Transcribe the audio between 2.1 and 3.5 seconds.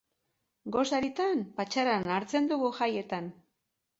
hartzen dugu jaietan.